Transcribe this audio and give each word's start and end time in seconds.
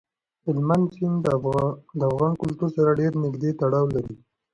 هلمند 0.45 0.85
سیند 0.95 1.17
د 1.99 2.03
افغان 2.11 2.33
کلتور 2.41 2.69
سره 2.77 2.97
ډېر 2.99 3.11
نږدې 3.23 3.51
تړاو 3.59 3.85
لري. 3.95 4.15